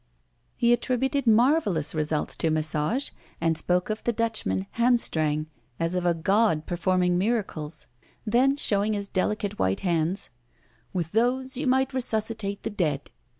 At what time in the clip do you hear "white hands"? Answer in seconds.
9.59-10.31